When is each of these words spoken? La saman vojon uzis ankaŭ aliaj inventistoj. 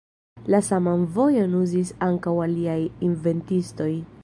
La 0.53 0.61
saman 0.67 1.03
vojon 1.17 1.53
uzis 1.59 1.93
ankaŭ 2.07 2.35
aliaj 2.47 2.79
inventistoj. 3.11 3.91